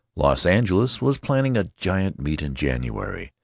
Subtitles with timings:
[0.15, 3.33] Los Angeles was planning a giant meet for January.